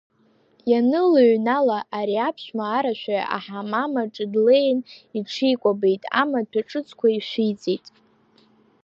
[0.71, 4.79] Ианылыҩнала, ари аԥшәма арашәаҩ аҳамам аҿы длеин
[5.17, 7.85] иҽикәабеит, амаҭәа ҿыцқәа ишәиҵеит.